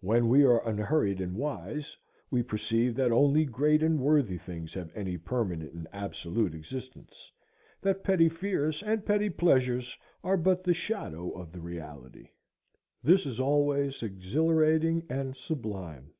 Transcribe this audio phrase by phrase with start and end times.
[0.00, 1.96] When we are unhurried and wise,
[2.28, 8.28] we perceive that only great and worthy things have any permanent and absolute existence,—that petty
[8.28, 12.30] fears and petty pleasures are but the shadow of the reality.
[13.04, 16.14] This is always exhilarating and sublime.